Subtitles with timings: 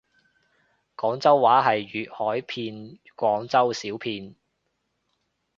[0.97, 4.33] 廣州話係粵海片廣州小片